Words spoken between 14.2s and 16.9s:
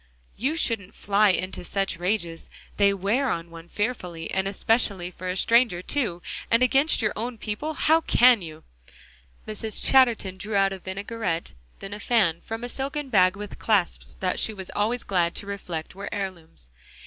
that she was always glad to reflect were heirlooms.